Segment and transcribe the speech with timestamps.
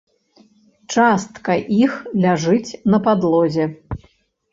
[0.93, 1.93] Частка іх
[2.23, 3.69] ляжыць на падлозе.